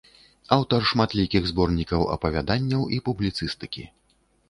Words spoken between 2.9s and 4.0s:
і публіцыстыкі.